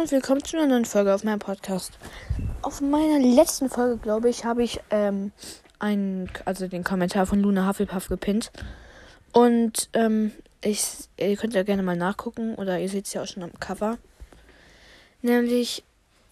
[0.00, 1.92] Und willkommen zu einer neuen Folge auf meinem Podcast.
[2.62, 5.30] Auf meiner letzten Folge, glaube ich, habe ich ähm,
[5.78, 8.50] einen, also den Kommentar von Luna Hufflepuff gepinnt.
[9.34, 10.82] Und ähm, ich,
[11.18, 13.98] ihr könnt ja gerne mal nachgucken oder ihr seht es ja auch schon am Cover.
[15.20, 15.84] Nämlich,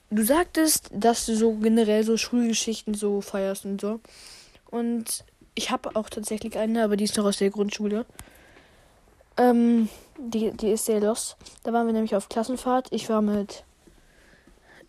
[0.09, 4.01] du sagtest, dass du so generell so Schulgeschichten so feierst und so.
[4.71, 8.07] Und ich habe auch tatsächlich eine, aber die ist noch aus der Grundschule.
[9.37, 11.37] Ähm, die, die ist sehr los.
[11.63, 12.89] Da waren wir nämlich auf Klassenfahrt.
[12.91, 13.65] Ich war mit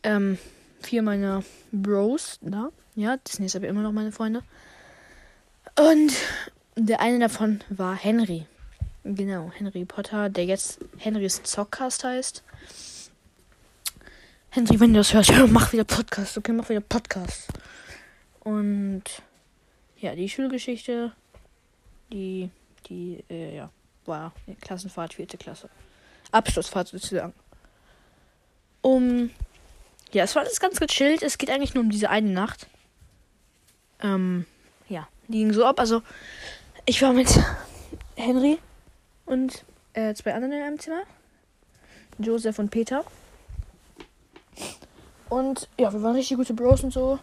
[0.03, 0.37] ähm,
[0.81, 2.69] vier meiner Bros da.
[2.95, 4.43] Ja, das sind jetzt aber immer noch meine Freunde.
[5.77, 6.13] Und
[6.75, 8.45] der eine davon war Henry.
[9.03, 12.43] Genau, Henry Potter, der jetzt Henrys Zockcast heißt.
[14.49, 16.37] Henry, wenn du das hörst, mach wieder Podcast.
[16.37, 17.47] Okay, mach wieder Podcast.
[18.41, 19.03] Und
[19.97, 21.13] ja, die Schulgeschichte,
[22.11, 22.49] die,
[22.87, 23.69] die, äh, ja,
[24.09, 25.69] war Klassenfahrt, vierte Klasse.
[26.31, 27.33] Abschlussfahrt sozusagen.
[28.81, 29.29] Um,
[30.11, 31.23] ja, es war alles ganz gechillt.
[31.23, 32.67] Es geht eigentlich nur um diese eine Nacht.
[34.01, 34.45] Ähm,
[34.89, 35.79] ja, die ging so ab.
[35.79, 36.01] Also,
[36.85, 37.29] ich war mit
[38.15, 38.59] Henry
[39.25, 41.03] und äh, zwei anderen in einem Zimmer.
[42.17, 43.05] Joseph und Peter.
[45.29, 47.19] Und ja, wir waren richtig gute Bros und so.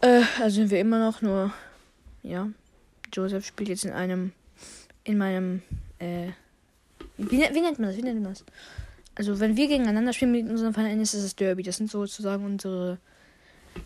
[0.00, 1.52] Äh, also sind wir immer noch, nur
[2.22, 2.48] ja.
[3.12, 4.32] Joseph spielt jetzt in einem,
[5.04, 5.62] in meinem,
[5.98, 6.28] äh,
[7.16, 7.96] wie, wie nennt man das?
[7.96, 8.44] Wie nennt man das?
[9.14, 11.62] Also wenn wir gegeneinander spielen mit unseren Vereinen, ist es das Derby.
[11.62, 12.98] Das sind sozusagen unsere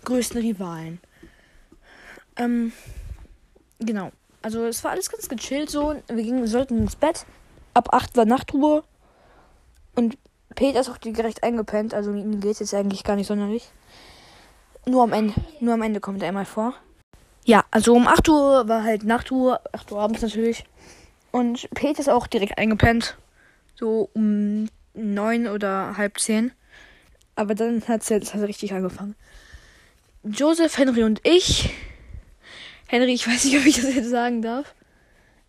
[0.05, 1.01] größten Rivalen.
[2.37, 2.73] Ähm,
[3.79, 4.11] genau.
[4.41, 5.95] Also es war alles ganz gechillt so.
[6.09, 7.27] Wir, gingen, sollten ins Bett.
[7.75, 8.85] Ab 8 war Nachtruhe.
[9.95, 10.17] Und
[10.55, 11.93] Peter ist auch direkt eingepennt.
[11.93, 13.69] Also ihm geht es jetzt eigentlich gar nicht sonderlich.
[14.87, 16.75] Nur am Ende, nur am Ende kommt er einmal vor.
[17.45, 20.65] Ja, also um 8 Uhr war halt Nachtruhe, 8 Uhr abends natürlich.
[21.31, 23.17] Und Peter ist auch direkt eingepennt.
[23.75, 26.53] So um 9 oder halb 10.
[27.37, 29.15] Aber dann hat es jetzt richtig angefangen.
[30.25, 31.71] Joseph, Henry und ich.
[32.87, 34.75] Henry, ich weiß nicht, ob ich das jetzt sagen darf.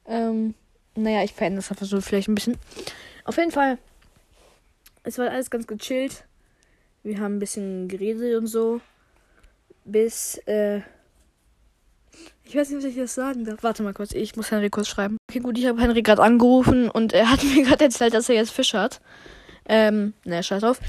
[0.06, 0.54] Ähm,
[0.96, 2.58] naja, ich verändere das einfach so vielleicht ein bisschen.
[3.24, 3.78] Auf jeden Fall,
[5.04, 6.25] es war alles ganz gechillt.
[7.04, 8.81] Wir haben ein bisschen geredet und so
[9.86, 10.81] bis, äh,
[12.50, 13.62] ich weiß nicht, was ich jetzt sagen darf.
[13.62, 15.18] Warte mal kurz, ich muss Henry kurz schreiben.
[15.30, 18.35] Okay, gut, ich habe Henry gerade angerufen und er hat mir gerade erzählt, dass er
[18.35, 19.02] jetzt Fisch hat.
[19.68, 20.80] Ähm, naja, scheiß drauf.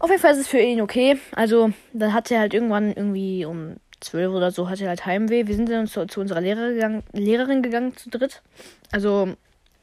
[0.00, 1.18] Auf jeden Fall ist es für ihn okay.
[1.32, 5.46] Also, dann hat er halt irgendwann irgendwie um 12 oder so hat er halt Heimweh.
[5.46, 8.42] Wir sind dann zu, zu unserer Lehrer gegangen, Lehrerin gegangen zu dritt.
[8.90, 9.34] Also,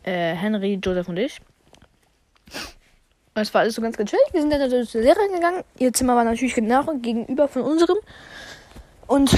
[0.04, 1.40] äh, Henry, Joseph und ich.
[3.36, 4.22] Es war alles so ganz gechillt.
[4.32, 5.64] Wir sind dann also zur Lehrerin gegangen.
[5.80, 7.98] Ihr Zimmer war natürlich genau gegenüber von unserem.
[9.08, 9.36] Und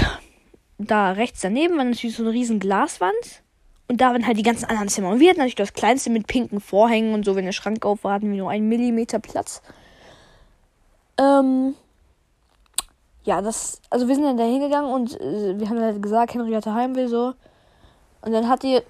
[0.77, 3.43] da rechts daneben war natürlich so eine riesen Glaswand.
[3.87, 5.09] Und da waren halt die ganzen anderen Zimmer.
[5.09, 7.35] Und wir hatten natürlich das kleinste mit pinken Vorhängen und so.
[7.35, 9.61] Wenn der Schrank auf war, hatten wir nur einen Millimeter Platz.
[11.19, 11.75] Ähm,
[13.23, 16.53] ja, das, also wir sind dann da hingegangen und äh, wir haben halt gesagt, Henry
[16.53, 17.33] hatte Heimweh so.
[18.21, 18.81] Und dann hat die,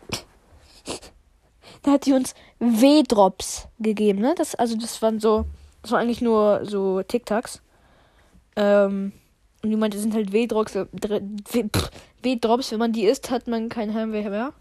[1.84, 4.34] da hat die uns W-Drops gegeben, ne?
[4.38, 5.45] Das, also das waren so,
[5.81, 7.62] das waren eigentlich nur so TikToks.
[8.56, 9.12] Ähm,
[9.65, 10.75] und die meinte, sind halt W-Drops,
[12.21, 14.53] W-Drops, wenn man die isst, hat man kein Heimweh mehr.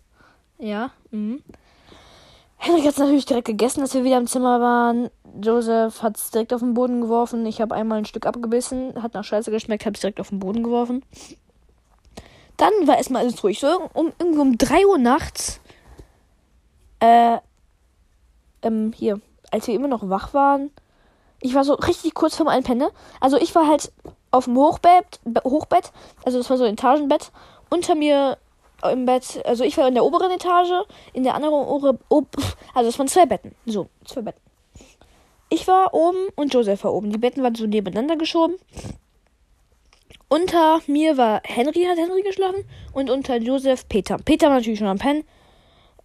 [0.59, 1.42] Ja, mhm.
[2.56, 5.10] Henrik hat es natürlich direkt gegessen, als wir wieder im Zimmer waren.
[5.42, 7.44] Joseph hat es direkt auf den Boden geworfen.
[7.44, 10.38] Ich habe einmal ein Stück abgebissen, hat nach Scheiße geschmeckt, habe es direkt auf den
[10.38, 11.04] Boden geworfen.
[12.56, 13.60] Dann war erstmal alles ruhig.
[13.60, 15.60] So um, irgendwie um 3 Uhr nachts.
[17.00, 17.36] Äh,
[18.62, 20.71] ähm, hier, als wir immer noch wach waren.
[21.42, 22.88] Ich war so richtig kurz vorm Einpennen.
[23.21, 23.92] Also ich war halt
[24.34, 25.93] auf dem Hochbett, Hochbett,
[26.25, 27.31] also das war so ein Etagenbett.
[27.71, 28.37] Unter mir
[28.83, 32.27] im Bett, also ich war in der oberen Etage, in der anderen, obere, ob,
[32.75, 33.55] also es waren zwei Betten.
[33.65, 34.41] So, zwei Betten.
[35.50, 37.11] Ich war oben und Joseph war oben.
[37.11, 38.56] Die Betten waren so nebeneinander geschoben.
[40.28, 42.65] Unter mir war Henry, hat Henry geschlafen.
[42.92, 44.16] Und unter Joseph Peter.
[44.19, 45.22] Peter war natürlich schon am Pennen.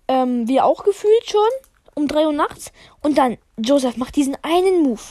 [0.08, 1.42] Ähm, wir auch gefühlt schon.
[1.96, 2.72] Um 3 Uhr nachts.
[3.02, 5.02] Und dann, Joseph macht diesen einen Move.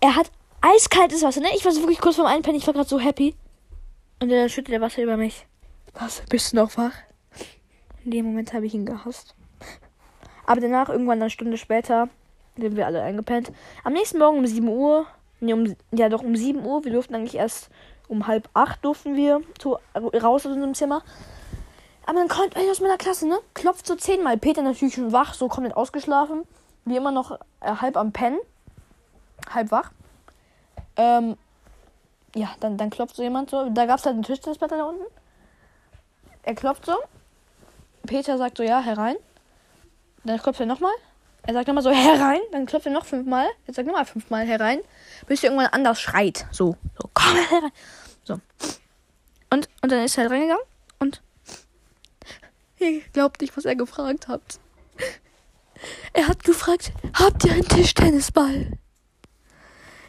[0.00, 0.32] Er hat
[0.62, 1.48] eiskaltes Wasser, ne?
[1.54, 2.58] Ich war so wirklich kurz vorm Einpennen.
[2.58, 3.34] Ich war gerade so happy.
[4.20, 5.46] Und er schüttet der Wasser über mich.
[5.94, 6.22] Was?
[6.28, 6.94] Bist du noch wach?
[8.04, 9.34] In dem Moment habe ich ihn gehasst.
[10.46, 12.08] Aber danach, irgendwann eine Stunde später,
[12.56, 13.52] sind wir alle eingepennt.
[13.84, 15.06] Am nächsten Morgen um 7 Uhr,
[15.40, 17.70] nee, um, ja doch um 7 Uhr, wir durften eigentlich erst
[18.08, 21.02] um halb acht durften wir zu, raus aus unserem Zimmer.
[22.04, 23.38] Aber dann kommt einer aus meiner Klasse, ne?
[23.54, 24.36] Klopft so zehnmal.
[24.36, 26.42] Peter natürlich schon wach, so komplett ausgeschlafen.
[26.84, 28.38] Wie immer noch äh, halb am Pennen.
[29.48, 29.92] Halb wach.
[30.96, 31.36] Ähm,
[32.34, 33.68] ja, dann, dann klopft so jemand so.
[33.70, 35.04] Da gab es halt einen Tischtennisplatte da unten.
[36.42, 36.96] Er klopft so.
[38.06, 39.16] Peter sagt so, ja, herein.
[40.24, 40.92] Dann klopft er nochmal.
[41.44, 43.48] Er sagt nochmal so herein, dann klopft er noch fünfmal.
[43.66, 44.80] Er sagt nochmal fünfmal herein,
[45.26, 46.46] bis er irgendwann anders schreit.
[46.52, 47.70] So, so, komm herein.
[48.24, 48.34] So.
[49.50, 50.64] Und, und dann ist er halt reingegangen
[51.00, 51.20] und
[52.78, 54.40] ihr glaubt nicht, was er gefragt hat.
[56.12, 58.78] Er hat gefragt, habt ihr einen Tischtennisball?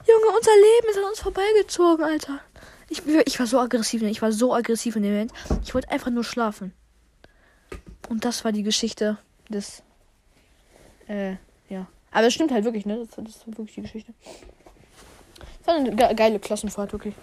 [0.07, 2.39] Junge, unser Leben ist an uns vorbeigezogen, Alter.
[2.89, 5.33] Ich, ich war so aggressiv, ich war so aggressiv in dem Moment.
[5.63, 6.73] Ich wollte einfach nur schlafen.
[8.09, 9.17] Und das war die Geschichte
[9.49, 9.81] des.
[11.07, 11.37] Äh,
[11.69, 11.87] ja.
[12.11, 12.99] Aber es stimmt halt wirklich, ne?
[12.99, 14.13] Das, das war wirklich die Geschichte.
[15.59, 17.15] Das war eine ge geile Klassenfahrt, wirklich.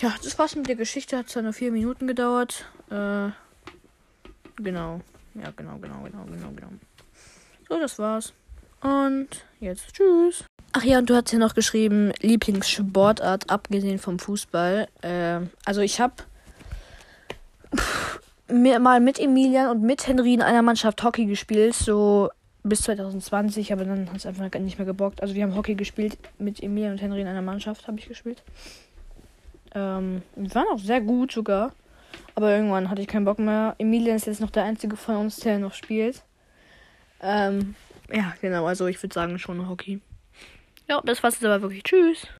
[0.00, 1.16] Ja, das war's mit der Geschichte.
[1.16, 2.66] Hat zwar nur vier Minuten gedauert.
[2.90, 3.30] Äh,
[4.56, 5.00] genau.
[5.34, 6.68] Ja, genau, genau, genau, genau, genau.
[7.68, 8.32] So, das war's.
[8.82, 9.28] Und
[9.60, 10.44] jetzt tschüss.
[10.78, 14.88] Ach ja, und du hast ja noch geschrieben, Lieblingssportart, abgesehen vom Fußball.
[15.00, 16.12] Äh, also ich habe
[18.50, 22.28] mal mit Emilian und mit Henry in einer Mannschaft Hockey gespielt, so
[22.62, 25.22] bis 2020, aber dann hat es einfach nicht mehr gebockt.
[25.22, 28.42] Also wir haben Hockey gespielt mit Emilian und Henry in einer Mannschaft, habe ich gespielt.
[29.74, 31.72] Ähm, wir waren auch sehr gut sogar.
[32.34, 33.76] Aber irgendwann hatte ich keinen Bock mehr.
[33.78, 36.22] Emilian ist jetzt noch der einzige von uns, der noch spielt.
[37.22, 37.76] Ähm,
[38.12, 40.02] ja, genau, also ich würde sagen schon Hockey.
[40.88, 41.82] Ja, das war's jetzt aber wirklich.
[41.84, 42.26] Tschüss.